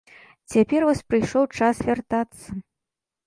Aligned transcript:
Цяпер 0.53 0.85
вось 0.87 1.03
прыйшоў 1.13 1.45
час 1.61 1.81
вяртацца. 1.89 2.47